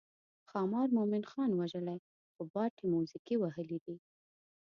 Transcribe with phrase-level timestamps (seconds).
[0.49, 1.97] ښامار مومن خان وژلی
[2.33, 3.95] خو باټې موزیګي وهلي دي.